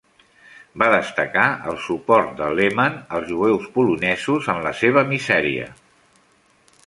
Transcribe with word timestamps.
Va 0.83 0.85
destacar 0.93 1.43
el 1.71 1.77
suport 1.87 2.31
de 2.39 2.47
Lehmann 2.59 2.97
als 3.17 3.29
jueus 3.33 3.69
polonesos 3.77 4.49
en 4.57 4.65
la 4.69 4.75
seva 4.83 5.07
misèria. 5.11 5.69